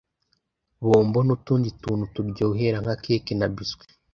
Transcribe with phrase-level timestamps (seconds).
[0.87, 3.85] Bombo n’utundi tuntu turyohera nka keke na biswi